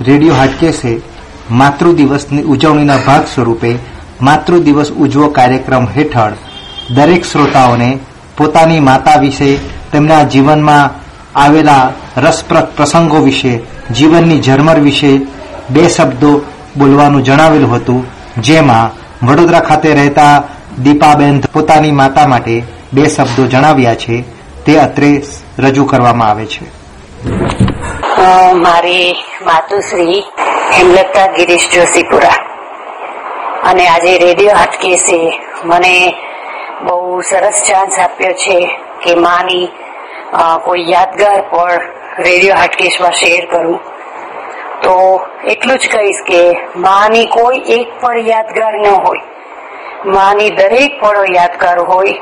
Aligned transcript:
Radio 0.00 0.34
હાટકેશે 0.34 0.92
માતૃ 1.50 1.92
દિવસની 1.92 2.42
ઉજવણીના 2.42 3.00
ભાગ 3.06 3.24
સ્વરૂપે 3.34 3.72
માતૃ 4.22 4.58
દિવસ 4.58 4.90
ઉજવો 4.92 5.26
કાર્યક્રમ 5.28 5.86
હેઠળ 5.96 6.34
દરેક 6.94 7.24
શ્રોતાઓને 7.24 7.98
પોતાની 8.38 8.80
માતા 8.80 9.18
વિશે, 9.20 9.50
તેમના 9.92 10.22
જીવનમાં 10.22 10.90
આવેલા 11.38 11.92
રસપ્રદ 12.16 12.66
પ્રસંગો 12.76 13.20
વિશે, 13.20 13.52
જીવનની 13.94 14.42
ઝરમર 14.42 14.78
વિશે 14.80 15.12
બે 15.70 15.88
શબ્દો 15.88 16.32
બોલવાનું 16.76 17.24
જણાવેલું 17.24 17.74
હતું. 17.76 18.04
જેમાં 18.38 19.26
વડોદરા 19.26 19.60
ખાતે 19.60 19.94
રહેતા 19.94 20.34
દીપાબેન 20.82 21.40
પોતાની 21.52 21.92
માતા 21.92 22.26
માટે 22.26 22.56
બે 22.92 23.08
શબ્દો 23.08 23.46
જણાવ્યા 23.46 23.94
છે. 23.94 24.22
તે 24.66 24.78
અત્રે 24.78 25.10
રજૂ 25.58 25.84
કરવામાં 25.84 26.28
આવે 26.28 26.46
છે. 26.46 26.64
મારી 28.64 29.14
માતુશ્રી 29.46 30.22
હેમલતા 30.76 31.26
ગિરીશ 31.36 31.68
જોશીપુરા. 31.74 32.38
અને 33.70 33.84
આજે 33.88 34.12
રેડિયો 34.18 34.56
હટકેસે 34.62 35.20
મને 35.64 35.94
બહુ 36.82 37.20
સરસ 37.20 37.62
ચાન્સ 37.68 37.98
આપ્યો 37.98 38.34
છે 38.42 38.58
કે 39.02 39.14
માની 39.26 39.66
કોઈ 40.64 40.84
યાદગાર 40.90 41.40
પણ 41.52 41.80
રેડિયો 42.18 42.60
હટકેશમાં 42.62 43.16
શેર 43.22 43.48
કરું. 43.52 43.80
તો 44.82 44.94
એટલું 45.46 45.78
જ 45.78 45.92
કહીશ 45.96 46.22
કે 46.26 46.42
માની 46.88 47.26
કોઈ 47.38 47.64
એક 47.78 47.98
પણ 48.00 48.30
યાદગાર 48.32 48.74
ન 48.74 48.86
હોય. 49.06 49.22
માની 50.16 50.50
દરેક 50.50 51.00
પળો 51.00 51.26
યાદગાર 51.34 51.78
હોય. 51.92 52.16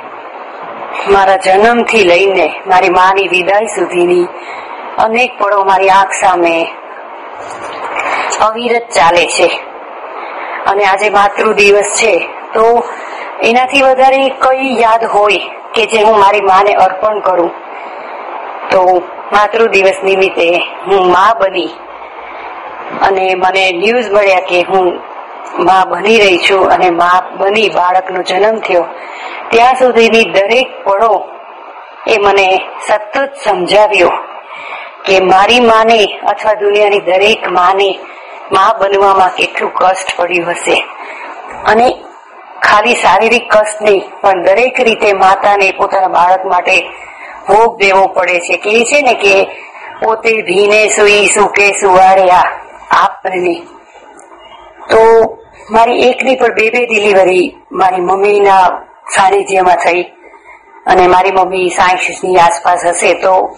મારા 1.12 1.37
જન્મથી 1.45 2.09
લઈને 2.15 2.47
મારી 2.67 2.98
માની 3.03 3.29
વિદાય 3.29 3.77
સુધીની 3.77 4.27
અનેક 4.98 5.39
પળો 5.39 5.65
મારી 5.65 5.97
આંખ 6.01 6.21
સામે 6.21 6.55
અવિરત 8.41 8.83
ચાલે 8.91 9.27
છે. 9.27 9.48
અને 10.66 10.84
આજે 10.84 11.10
માતૃ 11.10 11.52
દિવસ 11.52 11.91
છે, 12.03 12.14
તો 12.55 12.84
એનાથી 13.42 13.83
વધારે 13.83 14.28
કઈ 14.28 14.80
યાદ 14.80 15.05
હોય 15.05 15.39
કે 15.75 15.86
જે 15.86 16.03
હું 16.03 16.19
મારી 16.19 16.41
માને 16.41 16.72
અર્પણ 16.75 17.20
કરું? 17.20 17.53
તો 18.70 19.03
માતૃ 19.33 19.67
દિવસ 19.67 19.98
નિમિત્તે 20.05 20.48
હું 20.86 21.12
મા 21.12 21.34
બની 21.41 21.69
અને 23.03 23.34
મને 23.34 23.72
ન્યૂઝ 23.72 24.11
મળ્યા 24.12 24.41
કે 24.41 24.62
હું 24.62 25.00
મા 25.58 25.84
બની 25.84 26.19
રહી 26.19 26.39
છું 26.39 26.70
અને 26.70 26.91
મા 26.91 27.23
બની 27.36 27.69
બાળકનો 27.69 28.23
જન્મ 28.23 28.58
થયો. 28.58 28.86
ત્યાં 29.50 29.75
સુધીની 29.75 30.25
દરેક 30.25 30.84
પળો 30.84 31.28
એ 32.06 32.19
મને 32.19 32.61
સતત 32.86 33.34
સમજાવ્યો 33.45 34.08
કે 35.05 35.20
મારી 35.20 35.61
માને 35.61 36.05
અથવા 36.28 36.52
દુનિયાની 36.52 37.00
દરેક 37.00 37.48
માને 37.52 37.98
મા 38.53 38.73
બનવામાં 38.79 39.29
કેટલું 39.29 39.73
કષ્ટ 39.75 40.17
પડ્યું 40.17 40.51
હશે. 40.51 40.85
અને 41.67 41.89
ખાલી 42.63 42.95
શારીરિક 42.95 43.51
કષ્ટ 43.51 43.83
નહીં, 43.83 44.03
પણ 44.21 44.43
દરેક 44.43 44.81
રીતે 44.81 45.13
માતાને 45.13 45.73
પોતાના 45.77 46.09
બાળક 46.09 46.47
માટે 46.47 46.81
ભોગ 47.49 47.79
દેવો 47.79 48.07
પડે 48.07 48.41
છે. 48.41 48.57
કે 48.57 48.85
છે 48.85 49.03
ને 49.03 49.15
કે 49.15 49.45
પોતે 50.03 50.33
ભીને 50.43 50.89
સુઈ 50.89 51.27
સુકે 51.27 51.73
સુવાડ્યા 51.81 52.45
આપને 52.91 53.55
તો 54.91 55.03
મારી 55.71 56.03
એકની 56.03 56.37
પણ 56.37 56.55
બે 56.55 56.71
બે 56.71 56.87
ડિલિવરી 56.87 57.57
મારી 57.73 58.01
મમ્મીના 58.01 58.63
સાનિધ્યમાં 59.15 59.77
થઈ. 59.77 60.03
અને 60.87 61.07
મારી 61.07 61.33
મમ્મી 61.33 61.69
સાયન્સની 61.69 62.37
આસપાસ 62.37 62.87
હશે 62.87 63.15
તો 63.15 63.57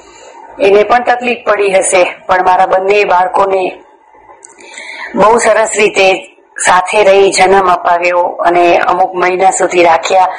એને 0.60 0.82
પણ 0.82 0.98
તકલીફ 0.98 1.38
પડી 1.46 1.72
હશે. 1.72 2.02
પણ 2.26 2.44
મારા 2.44 2.66
બંને 2.66 3.04
બાળકોને 3.04 3.82
બહુ 5.14 5.38
સરસ 5.38 5.72
રીતે 5.78 6.08
સાથે 6.66 7.04
રહી 7.04 7.30
જન્મ 7.30 7.68
અપાવ્યો 7.72 8.22
અને 8.46 8.64
અમુક 8.90 9.14
મહિના 9.14 9.50
સુધી 9.50 9.84
રાખ્યા 9.84 10.34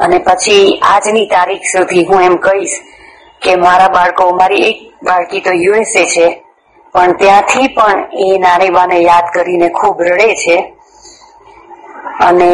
અને 0.00 0.18
પછી 0.18 0.78
આજની 0.82 1.26
તારીખ 1.26 1.66
સુધી 1.72 2.04
હું 2.04 2.22
એમ 2.22 2.36
કહીશ 2.36 2.76
કે 3.42 3.56
મારા 3.56 3.88
બાળકો, 3.88 4.30
મારી 4.30 4.62
એક 4.68 4.78
બાળકી 5.04 5.40
તો 5.40 5.52
યુએસએ 5.52 6.04
છે, 6.04 6.26
પણ 6.94 7.12
ત્યાંથી 7.12 7.68
પણ 7.68 7.98
એ 8.26 8.38
નારીબાને 8.38 8.98
યાદ 9.00 9.26
કરીને 9.34 9.68
ખૂબ 9.68 10.02
રડે 10.02 10.34
છે. 10.34 10.56
અને 12.20 12.50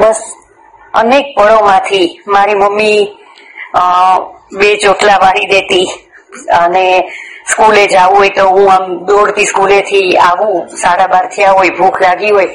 બસ 0.00 0.20
અનેક 0.94 1.26
પળોમાંથી 1.36 2.20
મારી 2.26 2.54
મમ્મી 2.54 3.00
બે 4.58 4.68
ચોટલા 4.76 5.18
વાળી 5.22 5.46
દેતી 5.46 5.86
અને 6.60 6.84
સ્કૂલે 7.52 7.86
જવું 7.86 8.18
હોય 8.18 8.28
તો 8.28 8.48
હું 8.48 8.72
આમ 8.72 9.04
દોડતી 9.04 9.44
સ્કૂલેથી 9.44 10.16
આવું, 10.16 10.68
સાડા 10.68 11.06
બાર 11.06 11.26
થયા 11.26 11.50
હોય, 11.50 11.68
ભૂખ 11.68 12.02
લાગી 12.02 12.30
હોય, 12.30 12.46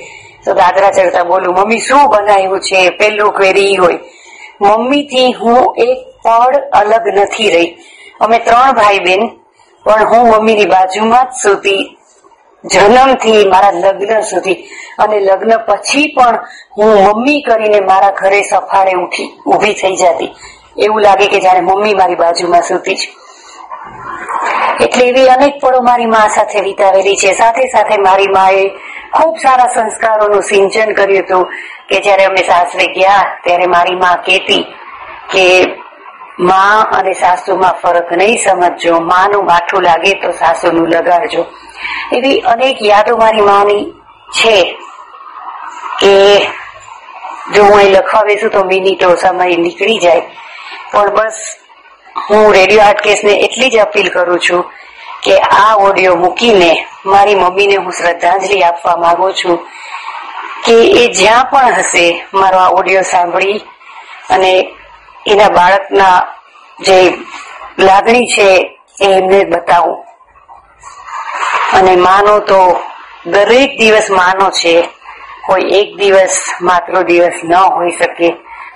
તો 0.45 0.53
દાદરા 0.53 0.91
ચડતા 0.91 1.23
બોલું, 1.23 1.55
મમ્મી, 1.55 1.79
શું 1.79 2.09
બનાવ્યું 2.09 2.59
છે? 2.59 2.89
પેલું 2.89 3.33
ક્વેરી 3.33 3.75
હોય. 3.75 3.99
મમ્મીથી 4.61 5.31
હું 5.31 5.75
એક 5.77 5.97
પળ 6.23 6.55
અલગ 6.73 7.07
નથી 7.07 7.49
રહી. 7.49 7.77
અમે 8.21 8.39
ત્રણ 8.39 8.71
ભાઈ 8.71 8.99
બેન 8.99 9.27
પણ 9.83 10.05
હું 10.05 10.27
મમ્મીની 10.27 10.65
બાજુમાં 10.65 11.25
જ 11.25 11.29
સુધી 11.43 11.97
જન્મથી 12.65 13.49
મારા 13.49 13.71
લગ્ન 13.71 14.21
સુધી. 14.21 14.53
અને 14.99 15.19
લગ્ન 15.19 15.57
પછી 15.57 16.07
પણ 16.07 16.39
હું 16.77 17.03
મમ્મી 17.03 17.41
કરીને 17.41 17.79
મારા 17.79 18.11
ઘરે 18.11 18.41
સફાળે 18.41 18.93
ઉઠી 18.93 19.39
ઊભી 19.47 19.73
થઈ 19.73 19.95
જતી. 19.95 20.35
એવું 20.77 21.01
લાગે 21.01 21.27
કે 21.27 21.39
જાણે 21.39 21.59
મમ્મી 21.59 21.93
મારી 21.93 22.15
બાજુમાં 22.15 22.61
સૂતી 22.61 22.95
છે 22.95 23.25
એટલે 24.83 25.05
એવી 25.05 25.27
અનેક 25.27 25.61
પળો 25.61 25.81
મારી 25.81 26.05
મા 26.05 26.27
સાથે 26.27 26.61
વિતાવેલી 26.61 27.15
છે. 27.15 27.33
સાથે 27.33 27.65
સાથે 27.67 27.97
મારી 28.01 28.27
માએ 28.27 28.67
ખૂબ 29.13 29.37
સારા 29.37 29.67
સંસ્કારોનું 29.67 30.41
સિંચન 30.41 30.93
કર્યું 30.93 31.23
હતું 31.23 31.43
કે 31.89 32.01
જયારે 32.01 32.25
અમે 32.25 32.43
સાસરે 32.43 32.87
ગયા 32.93 33.39
ત્યારે 33.43 33.65
મારી 33.65 33.95
મા 33.95 34.15
કેતી 34.25 34.63
કે, 35.31 35.45
મા 36.39 36.79
અને 36.81 37.13
સાસુમાં 37.13 37.73
ફરક 37.73 38.13
નહીં 38.13 38.37
સમજજો. 38.37 38.99
માનું 38.99 39.45
માઠું 39.45 39.83
લાગે 39.83 40.13
તો 40.13 40.31
સાસુનું 40.31 40.87
લગાડજો. 40.87 41.45
એવી 42.13 42.39
અનેક 42.39 42.77
યાદો 42.81 43.17
મારી 43.17 43.41
માની 43.41 43.91
છે 44.41 44.77
કે 45.99 46.37
જો 47.55 47.63
હું 47.63 47.81
લખવા 47.81 48.23
બેસું 48.23 48.49
તો 48.49 48.63
મિનિટો 48.63 49.15
સમય 49.15 49.45
નીકળી 49.45 49.97
જાય. 49.97 50.21
પણ 50.91 51.09
બસ 51.09 51.33
હું 52.29 52.53
રેડિયો 52.53 52.83
હાટકેસને 52.83 53.31
એટલી 53.31 53.69
જ 53.69 53.77
અપીલ 53.77 54.09
કરું 54.09 54.39
છું 54.39 54.63
કે 55.23 55.37
આ 55.37 55.75
ઓડિયો 55.75 56.15
મૂકીને 56.15 56.87
મારી 57.05 57.35
મમ્મીને 57.35 57.75
હું 57.75 57.91
શ્રદ્ધાંજલિ 57.91 58.63
આપવા 58.63 58.95
માંગુ 58.95 59.31
છું 59.31 59.59
કે 60.65 60.71
એ 60.71 61.07
જ્યાં 61.07 61.45
પણ 61.45 61.73
હશે 61.73 62.25
મારો 62.33 62.57
આ 62.57 62.69
ઓડિયો 62.69 63.01
સાંભળી 63.01 63.61
અને 64.29 64.71
એના 65.27 65.49
બાળકના 65.49 66.27
જે 66.79 67.13
લાગણી 67.79 68.25
છે 68.25 68.77
એ 69.01 69.05
એમને 69.05 69.43
બતાવું. 69.43 70.05
અને 71.73 71.95
માનો 71.95 72.39
તો 72.39 72.79
દરેક 73.25 73.79
દિવસ 73.79 74.09
માનો 74.09 74.49
છે, 74.49 74.89
કોઈ 75.47 75.61
એક 75.61 75.97
દિવસ 75.97 76.41
માત્ર 76.61 77.01
દિવસ 77.01 77.33
ન 77.43 77.53
હોઈ 77.53 77.91
શકે. 77.91 78.29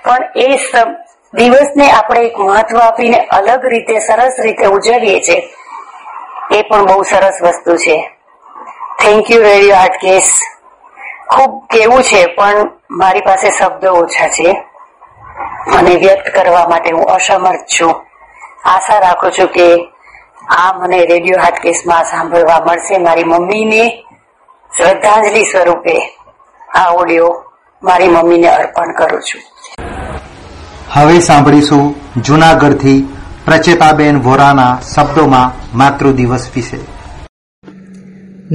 પણ 0.04 0.18
એ 0.36 0.56
દિવસને 1.34 1.90
આપણે 1.90 2.20
એક 2.20 2.38
મહત્વ 2.38 2.78
આપીને 2.78 3.18
અલગ 3.18 3.66
રીતે, 3.66 3.98
સરસ 3.98 4.36
રીતે 4.42 4.66
ઉજવીએ 4.66 5.20
છીએ 5.20 5.48
એ 6.58 6.62
પણ 6.62 6.86
બહુ 6.86 7.02
સરસ 7.02 7.38
વસ્તુ 7.42 7.76
છે. 7.76 8.16
થેન્ક 9.00 9.30
યુ 9.30 9.42
રેડિયો 9.42 9.76
આર્ટ 9.76 9.92
કેસ 9.92 10.40
ખૂબ 11.30 11.66
કેવું 11.66 12.02
છે, 12.02 12.26
પણ 12.26 12.70
મારી 12.90 13.20
પાસે 13.20 13.50
શબ્દો 13.50 13.92
ઓછા 13.92 14.28
છે. 14.28 14.64
અને 15.78 15.94
વ્યક્ત 15.96 16.28
કરવા 16.34 16.68
માટે 16.68 16.90
હું 16.90 17.04
અસમર્થ 17.04 17.64
છું. 17.80 17.94
આશા 18.64 18.98
રાખું 18.98 19.32
છું 19.32 19.46
કે 19.46 19.88
આ 20.48 20.72
મને 20.78 21.06
રેડિયો 21.06 21.40
હાટ 21.42 21.60
કેસમાં 21.60 22.04
સાંભળવા 22.04 22.64
મળશે. 22.68 22.98
મારી 22.98 23.24
મમ્મીને 23.24 24.04
શ્રદ્ધાંજલિ 24.76 25.44
સ્વરૂપે 25.44 26.18
આ 26.76 26.90
ઓડિયો 26.90 27.44
મારી 27.82 28.08
મમ્મીને 28.08 28.48
અર્પણ 28.48 28.92
કરું 28.92 29.20
છું. 29.20 29.49
હવે 30.92 31.20
સાંભળીશું 31.20 31.94
જુનાગઢથી 32.22 33.08
પ્રચેતાબેન 33.44 34.16
વોરાના 34.16 34.80
શબ્દોમાં 34.94 35.78
માતૃ 35.78 36.12
દિવસ 36.12 36.48
વિશે. 36.54 36.76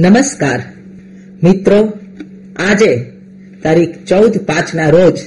નમસ્કાર. 0.00 0.62
મિત્રો, 1.42 1.92
આજે 2.70 3.12
તારીખ 3.62 4.04
ચૌદ 4.08 4.38
પાંચના 4.38 4.88
રોજ 4.88 5.18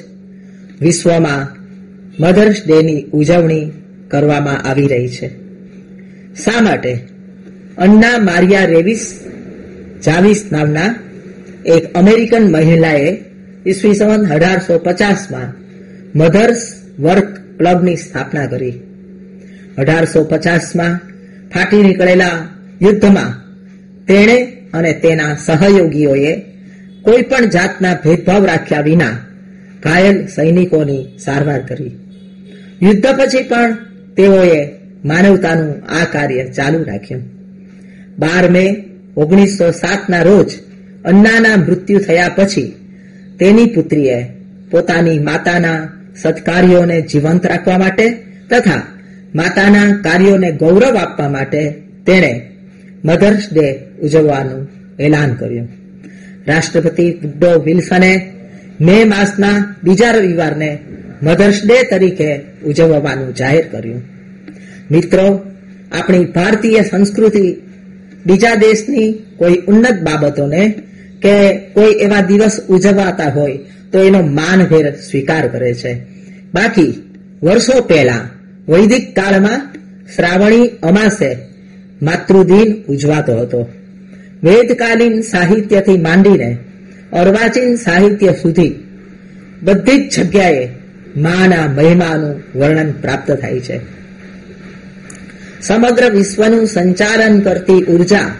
વિશ્વમાં 0.81 1.47
મધર્સ 2.19 2.55
ડેની 2.67 3.03
ઉજવણી 3.13 3.71
કરવામાં 4.07 4.69
આવી 4.69 4.87
રહી 4.87 5.09
છે. 5.09 5.27
શા 6.35 6.61
માટે? 6.61 7.07
અન્ના 7.77 8.17
મારિયા 8.17 8.65
રેવિસ 8.65 9.19
જાવિસ 10.05 10.49
નામના 10.51 10.95
એક 11.65 11.93
અમેરિકન 11.93 12.51
મહિલાએ 12.51 13.17
ઈસવીસન 13.67 14.27
અઢારસો 14.27 14.77
પચાસમાં 14.77 15.53
મધર્સ 16.15 16.78
વર્ક 16.99 17.37
ક્લબની 17.57 17.95
સ્થાપના 17.95 18.45
કરી. 18.45 18.73
અઢારસો 19.77 20.23
પચાસમાં 20.23 20.99
ફાટી 21.49 21.83
નીકળેલા 21.83 22.47
યુદ્ધમાં 22.81 23.49
તેણે 24.05 24.43
અને 24.73 24.93
તેના 24.93 25.35
સહયોગીઓએ 25.45 26.35
કોઈ 27.01 27.21
પણ 27.21 27.45
જાતના 27.45 27.93
ભેદભાવ 27.93 28.45
રાખ્યા 28.45 28.81
વિના 28.81 29.17
ઘાયલ 29.83 30.25
સૈનિકોની 30.25 31.05
સારવાર 31.19 31.61
કરી. 31.61 31.91
યુદ્ધ 32.81 33.07
પછી 33.07 33.43
પણ 33.43 33.73
તેઓએ 34.17 34.69
માનવતાનું 35.05 35.83
આ 36.01 36.05
કાર્ય 36.05 36.45
ચાલુ 36.45 36.83
રાખ્યું. 36.83 37.23
બાર 38.19 38.49
મે 38.49 38.85
ઓગણીસો 39.17 39.71
સાતના 39.71 40.21
રોજ 40.21 40.51
અન્નાના 41.05 41.55
મૃત્યુ 41.55 41.99
થયા 41.99 42.29
પછી 42.29 42.75
તેની 43.39 43.65
પુત્રીએ 43.65 44.23
પોતાની 44.71 45.19
માતાના 45.19 45.87
સત્કાર્યોને 46.21 47.01
જીવંત 47.01 47.45
રાખવા 47.45 47.77
માટે 47.77 48.09
તથા 48.49 48.81
માતાના 49.35 50.01
કાર્યોને 50.03 50.51
ગૌરવ 50.51 50.97
આપવા 50.97 51.29
માટે 51.29 51.71
તેણે 52.05 52.51
મધર્સ 53.05 53.53
ડે 53.53 53.79
ઉજવવાનું 54.01 54.67
એલાન 54.99 55.33
કર્યું. 55.33 55.69
રાષ્ટ્રપતિ 56.47 57.11
વુડો 57.11 57.59
વિલ્સને 57.59 58.33
મે 58.81 59.03
માસના 59.03 59.75
બીજા 59.83 60.11
રવિવારને 60.11 60.77
મધર્સ 61.23 61.61
ડે 61.65 61.83
તરીકે 61.83 62.39
ઉજવવાનું 62.65 63.35
જાહેર 63.35 63.65
કર્યું. 63.71 64.01
મિત્રો, 64.91 65.41
આપણી 65.91 66.25
ભારતીય 66.25 66.81
સંસ્કૃતિ 66.81 67.61
બીજા 68.25 68.55
દેશની 68.55 69.13
કોઈ 69.37 69.53
ઉન્નત 69.67 70.01
બાબતોને 70.03 70.69
કે 71.21 71.57
કોઈ 71.57 71.91
એવા 71.91 72.21
દિવસ 72.21 72.59
ઉજવાતા 72.69 73.29
હોય 73.29 73.59
તો 73.91 73.99
એનો 73.99 74.21
માનભેર 74.21 74.95
સ્વીકાર 74.95 75.47
કરે 75.47 75.73
છે. 75.73 75.93
બાકી, 76.53 77.17
વર્ષો 77.43 77.81
પહેલા, 77.81 78.29
વૈદિક 78.69 79.15
કાળમાં 79.15 79.73
શ્રાવણી 80.15 80.67
અમાસે 80.83 81.37
માતૃદિન 82.01 82.83
ઉજવાતો 82.87 83.37
હતો. 83.37 83.69
વેદકાલીન 84.43 85.21
સાહિત્યથી 85.21 85.97
માંડીને 85.97 86.57
અર્વાચીન 87.13 87.75
સાહિત્ય 87.75 88.31
સુધી 88.31 88.75
બધી 89.63 90.09
જ 90.09 90.19
જગ્યાએ 90.19 90.69
માના 91.17 91.67
મહિમાનું 91.67 92.59
વર્ણન 92.59 92.91
પ્રાપ્ત 92.91 93.31
થાય 93.31 93.59
છે. 93.59 93.79
સમગ્ર 95.61 96.11
વિશ્વનું 96.11 96.65
સંચાલન 96.65 97.39
કરતી 97.39 97.83
ઊર્જા 97.83 98.31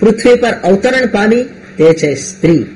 પૃથ્વી 0.00 0.34
પર 0.34 0.50
અવતરણ 0.50 1.06
પામી 1.06 1.42
તે 1.78 1.92
છે 1.92 2.14
સ્ત્રી. 2.14 2.73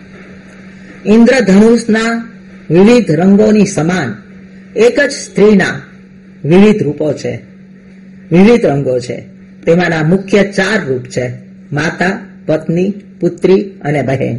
ઇન્દ્રધનુષના 1.06 2.28
વિવિધ 2.70 3.10
રંગોની 3.10 3.66
સમાન, 3.66 4.14
એક 4.76 5.00
જ 5.00 5.10
સ્ત્રીના 5.10 5.80
વિવિધ 6.44 6.82
રૂપો 6.82 7.12
છે, 7.12 7.36
વિવિધ 8.32 8.66
રંગો 8.66 8.98
છે. 8.98 9.26
તેમાંના 9.66 10.02
મુખ્ય 10.02 10.42
ચાર 10.42 10.86
રૂપ 10.86 11.02
છે, 11.02 11.32
માતા, 11.72 12.20
પત્ની, 12.46 12.94
પુત્રી 13.20 13.62
અને 13.62 14.02
બહેન. 14.02 14.38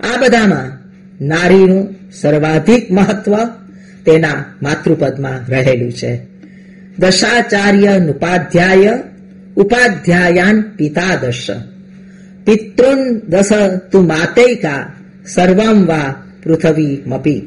આ 0.00 0.20
બધામાં 0.20 0.90
નારીનું 1.24 1.94
સર્વાધિક 2.12 2.90
મહત્વ 2.90 3.34
તેના 4.06 4.44
માતૃપદમાં 4.62 5.50
રહેલું 5.50 5.92
છે. 5.92 6.32
દશાચાર્ય 6.98 7.98
નુપાધ્યાય 7.98 9.00
ઉપાધ્યાયાન 9.56 10.62
પિતા 10.62 11.16
દશ 11.16 11.46
પિતૃન 12.46 13.20
દશ 13.28 13.52
તુ 13.92 14.00
માતૈકા 14.00 14.92
સર્વમ 15.26 15.86
વા 15.86 16.14
પૃથ્વી 16.42 17.02
મપી 17.06 17.42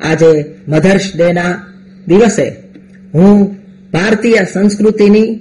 આજે 0.00 0.44
મધર્સ 0.68 1.16
ડે 1.16 1.32
ના 1.32 1.62
દિવસે 2.08 2.56
હું 3.14 3.54
ભારતીય 3.92 4.38
સંસ્કૃતિની 4.52 5.38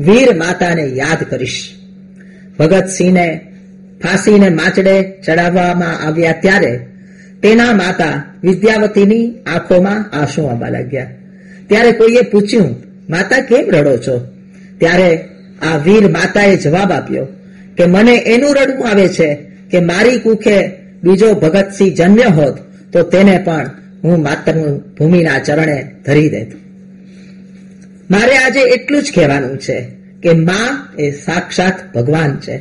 વીર 0.00 0.36
માતાને 0.36 0.82
યાદ 0.82 1.24
કરીશ. 1.30 1.70
ભગતસિંહને 2.58 3.40
ફાંસીને 4.02 4.48
માચડે 4.48 5.22
ચડાવવામાં 5.26 6.06
આવ્યા 6.06 6.32
ત્યારે 6.32 6.86
તેના 7.42 7.72
માતા 7.72 8.22
વિદ્યાવતીની 8.42 9.34
આંખોમાં 9.46 10.10
આંસુ 10.10 10.44
આવવા 10.44 10.68
લાગ્યા. 10.68 11.10
ત્યારે 11.68 11.92
કોઈએ 11.92 12.20
પૂછ્યું, 12.20 12.82
માતા, 13.10 13.40
કેમ 13.40 13.70
રડો 13.70 13.96
છો? 13.96 14.26
ત્યારે 14.78 15.28
આ 15.62 15.76
વીર 15.76 16.08
માતાએ 16.08 16.56
જવાબ 16.56 16.92
આપ્યો 16.92 17.26
કે, 17.76 17.86
મને 17.86 18.14
એનું 18.14 18.54
રડવું 18.56 18.88
આવે 18.88 19.08
છે 19.08 19.53
કે 19.74 19.80
મારી 19.80 20.18
કુખે 20.18 20.68
બીજો 21.04 21.34
ભગતસિંહ 21.34 21.94
જન્મ્યો 21.94 22.30
હોત, 22.30 22.58
તો 22.92 23.02
તેને 23.02 23.38
પણ 23.38 23.70
હું 24.04 24.22
માતૃ 24.22 24.52
ભૂમિના 24.98 25.38
ચરણે 25.38 25.90
ધરી 26.04 26.28
દેત. 26.30 26.52
મારે 28.10 28.36
આજે 28.36 28.60
એટલું 28.60 29.02
જ 29.02 29.12
કહેવાનું 29.14 29.58
છે 29.58 29.90
કે 30.22 30.32
મા 30.32 30.88
એ 30.98 31.10
સાક્ષાત 31.10 31.94
ભગવાન 31.94 32.36
છે. 32.36 32.60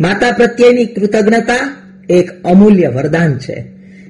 માતા 0.00 0.32
પ્રત્યેની 0.32 0.86
કૃતજ્ઞતા 0.86 1.76
એક 2.10 2.42
અમૂલ્ય 2.44 2.88
વરદાન 2.88 3.38
છે. 3.38 3.64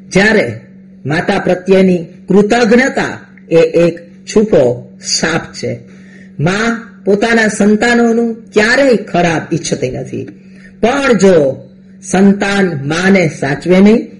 જ્યારે 0.08 0.60
માતા 1.06 1.38
પ્રત્યેની 1.38 2.06
કૃતજ્ઞતા 2.28 3.20
એ 3.50 3.56
એક 3.56 4.00
છુપો 4.24 4.92
સાપ 5.02 5.52
છે. 5.52 5.78
મા 6.40 6.86
પોતાના 7.04 7.48
સંતાનોનું 7.48 8.34
ક્યારેય 8.34 8.96
ખરાબ 8.96 9.54
ઈચ્છતી 9.54 9.90
નથી. 9.90 10.28
પણ 10.80 11.12
જો 11.12 11.66
સંતાન 12.02 12.80
માને 12.84 13.28
સાચવે 13.28 13.80
નહીં. 13.80 14.10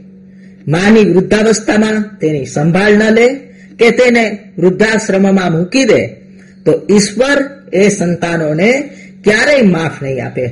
માની 0.68 1.04
વૃદ્ધાવસ્થામાં 1.04 2.18
તેની 2.18 2.46
સંભાળ 2.46 2.92
ન 2.92 3.14
લે 3.14 3.28
કે 3.78 3.90
તેને 3.90 4.38
વૃદ્ધાશ્રમમાં 4.58 5.52
મૂકી 5.52 5.84
દે, 5.84 6.06
તો 6.64 6.72
ઈશ્વર 6.90 7.38
એ 7.72 7.88
સંતાનોને 7.88 8.90
ક્યારેય 9.24 9.62
માફ 9.62 10.02
નહીં 10.02 10.26
આપે. 10.26 10.46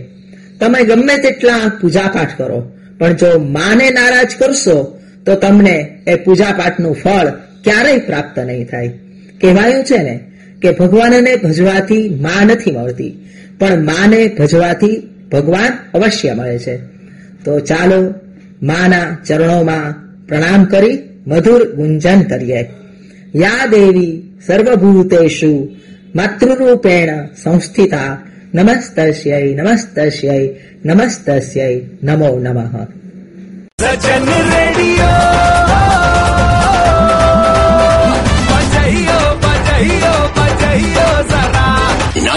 તમે 0.61 0.85
ગમે 0.85 1.17
તેટલા 1.17 1.73
પૂજાપાઠ 1.81 2.37
કરો, 2.37 2.73
પણ 2.99 3.13
જો 3.13 3.39
માને 3.39 3.91
નારાજ 3.91 4.31
કરશો, 4.39 4.99
તો 5.27 5.35
તમને 5.35 6.03
એ 6.07 6.15
પૂજાપાઠનું 6.15 6.95
ફળ 6.95 7.29
ક્યારેય 7.65 7.99
પ્રાપ્ત 7.99 8.39
નહીં 8.39 8.67
થાય. 8.69 8.89
કહેવાયું 9.41 9.85
છે 9.85 10.03
ને 10.03 10.21
કે 10.63 10.71
ભગવાનને 10.71 11.37
ભજવાથી 11.37 12.09
મા 12.09 12.45
નથી 12.45 12.71
મળતી, 12.71 13.13
પણ 13.59 13.85
માને 13.85 14.27
ભજવાથી 14.29 15.03
ભગવાન 15.33 15.73
અવશ્ય 15.95 16.35
મળે 16.35 16.59
છે. 16.59 16.98
તો 17.49 17.61
ચાલો 17.61 18.15
માના 18.63 19.19
ચરણોમાં 19.27 19.95
પ્રણામ 20.27 20.65
કરી 20.65 20.99
મધુર 21.27 21.75
ગુંજન 21.75 22.23
કરીએ. 22.23 22.61
યા 23.37 23.67
દેવી 23.67 24.39
સર્વભૂતેષુ 24.47 25.77
માતૃરૂપેણ 26.17 27.27
સંસ્થિતા 27.43 28.19
નમસ્તસ્ય 28.55 29.55
નમસ્તસ્ય 29.55 30.49
નમસ્તસ્ય, 30.85 31.81
નમો 32.03 32.39
નમઃ. 32.39 32.85
સજન 33.81 34.29